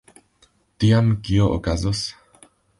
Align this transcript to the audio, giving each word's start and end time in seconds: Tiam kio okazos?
Tiam 0.85 1.13
kio 1.29 1.53
okazos? 1.59 2.05